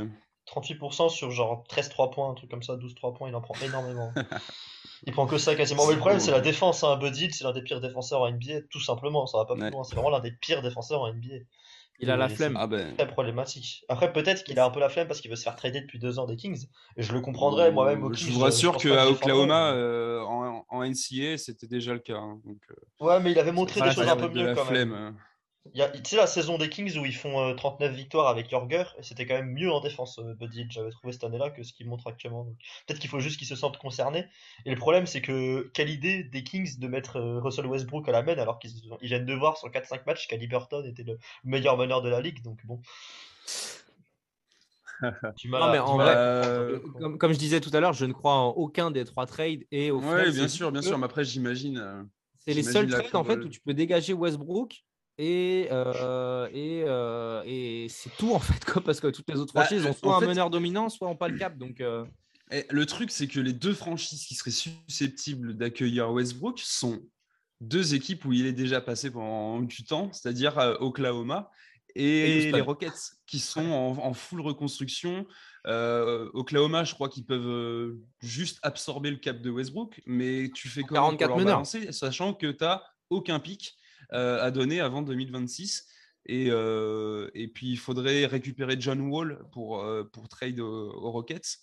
[0.54, 4.12] 38% sur genre 13-3 points, un truc comme ça, 12-3 points, il en prend énormément.
[5.06, 5.86] il prend que ça quasiment.
[5.86, 6.84] Mais le problème, c'est la défense.
[6.84, 6.96] Hein.
[6.96, 9.26] Buddy, c'est l'un des pires défenseurs en NBA, tout simplement.
[9.26, 9.84] Ça va pas plus loin.
[9.84, 11.44] C'est vraiment l'un des pires défenseurs en NBA.
[12.00, 12.56] Il a la flemme.
[12.56, 12.94] Ah ben.
[12.94, 13.84] Très problématique.
[13.88, 15.98] Après, peut-être qu'il a un peu la flemme parce qu'il veut se faire trader depuis
[15.98, 16.66] deux ans des Kings.
[16.96, 18.14] Et je le comprendrais moi-même.
[18.14, 22.16] Je vous rassure qu'à Oklahoma, euh, en, en, NCA, c'était déjà le cas.
[22.16, 25.16] Hein, donc, euh, Ouais, mais il avait montré des choses un peu mieux quand même.
[25.74, 28.28] Il y a, tu sais, la saison des Kings où ils font 39 euh, victoires
[28.28, 30.66] avec Jorger, et c'était quand même mieux en défense, euh, Buddy.
[30.70, 32.44] J'avais trouvé cette année-là que ce qu'ils montrent actuellement.
[32.86, 34.26] Peut-être qu'il faut juste qu'ils se sentent concernés.
[34.64, 38.12] Et le problème, c'est que quelle idée des Kings de mettre euh, Russell Westbrook à
[38.12, 42.02] la main alors qu'ils viennent de voir sur 4-5 matchs qu'Aliberton était le meilleur meneur
[42.02, 42.42] de la ligue.
[42.42, 42.80] Donc bon.
[45.02, 46.80] non, mais en vrai,
[47.18, 49.64] comme, je disais tout à l'heure, je ne crois en aucun des trois trades.
[49.70, 50.98] Et au ouais, bien sûr, bien sûr.
[50.98, 52.08] Mais après, j'imagine.
[52.38, 54.84] c'est les seuls trades en fait où tu peux dégager Westbrook
[55.18, 59.52] et, euh, et, euh, et c'est tout en fait, quoi, parce que toutes les autres
[59.52, 61.58] bah, franchises ont soit un meneur dominant, soit ont pas le cap.
[61.58, 62.06] Donc, euh.
[62.70, 67.00] le truc, c'est que les deux franchises qui seraient susceptibles d'accueillir Westbrook sont
[67.60, 71.50] deux équipes où il est déjà passé pendant du temps, c'est-à-dire Oklahoma
[71.96, 75.26] et, les Rockets, qui sont en, full reconstruction.
[75.64, 81.16] Oklahoma, je crois qu'ils peuvent juste absorber le cap de Westbrook, mais tu fais comment
[81.16, 81.66] 44 meneurs.
[81.66, 83.76] sachant que tu n'as aucun pic
[84.12, 85.86] euh, à donner avant 2026.
[86.30, 91.58] Et, euh, et, puis, il faudrait récupérer John Wall pour, euh, pour trade aux, Rockets.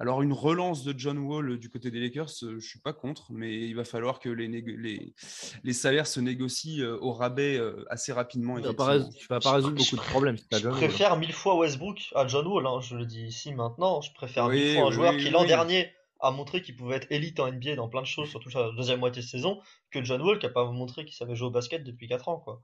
[0.00, 3.32] Alors, une relance de John Wall du côté des Lakers, je ne suis pas contre,
[3.32, 5.14] mais il va falloir que les, les,
[5.62, 8.56] les salaires se négocient au rabais assez rapidement.
[8.56, 10.36] Tu ne vas pas résoudre beaucoup de problèmes.
[10.52, 14.00] je préfère mille fois Westbrook à John Wall, hein, je le dis ici maintenant.
[14.00, 17.40] Je préfère mille fois un joueur qui, l'an dernier, a montré qu'il pouvait être élite
[17.40, 20.20] en NBA dans plein de choses, surtout sur la deuxième moitié de saison, que John
[20.22, 22.60] Wall qui a pas montré qu'il savait jouer au basket depuis 4 ans, quoi.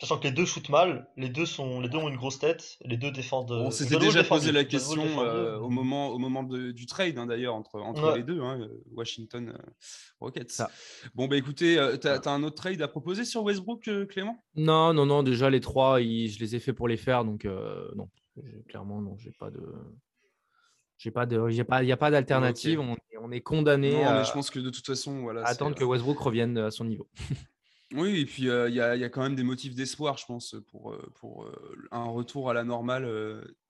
[0.00, 2.78] Sachant que les deux shootent mal, les deux, sont, les deux ont une grosse tête,
[2.84, 3.52] les deux défendent.
[3.52, 7.54] On s'était déjà posé la question euh, au moment, au moment du trade, hein, d'ailleurs,
[7.54, 9.70] entre, entre les deux, hein, Washington euh,
[10.18, 10.62] Rockets.
[11.14, 14.44] Bon, bah écoutez, euh, tu as, un autre trade à proposer sur Westbrook, Clément?
[14.56, 17.46] Non, non, non, déjà les trois, je les ai fait pour les faire, donc
[17.94, 18.10] non,
[18.68, 19.62] clairement, non, j'ai pas de.
[20.98, 22.80] J'ai pas de, il n'y a pas d'alternative.
[22.80, 26.58] On, est condamné à, je pense que de toute façon, voilà, attendre que Westbrook revienne
[26.58, 27.08] à son niveau.
[27.94, 30.26] oui, et puis euh, il y, a, y, a, quand même des motifs d'espoir, je
[30.26, 33.08] pense, pour, euh, pour euh, un retour à la normale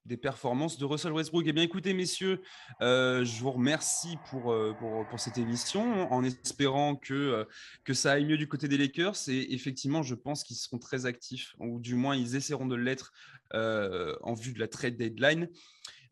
[0.07, 1.45] des performances de Russell Westbrook.
[1.47, 2.43] Eh bien, écoutez, messieurs,
[2.81, 7.47] je vous remercie pour, pour, pour, cette émission, en espérant que,
[7.85, 9.17] que ça aille mieux du côté des Lakers.
[9.29, 13.13] Et effectivement, je pense qu'ils seront très actifs, ou du moins, ils essaieront de l'être
[13.53, 15.49] en vue de la trade deadline.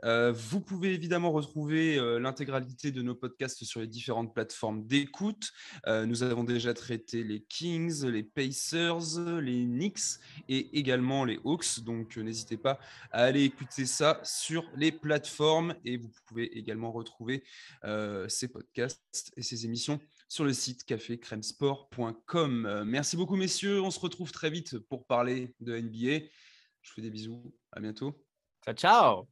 [0.04, 5.52] Euh, vous pouvez évidemment retrouver euh, l'intégralité de nos podcasts sur les différentes plateformes d'écoute.
[5.86, 11.80] Euh, nous avons déjà traité les Kings, les Pacers, les Knicks et également les Hawks.
[11.80, 12.78] Donc n'hésitez pas
[13.10, 17.44] à aller écouter ça sur les plateformes et vous pouvez également retrouver
[18.28, 22.84] ces podcasts et ces émissions sur le site cafécremesport.com.
[22.86, 26.26] merci beaucoup messieurs, on se retrouve très vite pour parler de NBA.
[26.82, 28.24] Je vous fais des bisous, à bientôt.
[28.64, 29.31] Ciao ciao